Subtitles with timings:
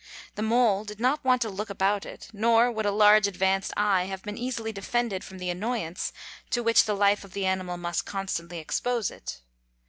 [0.33, 4.05] The mole did not want to look about it; nor would a large advanced eye
[4.05, 6.11] have been easily defended from the annoyance
[6.49, 9.41] to which the life of the animal must constantly expose it.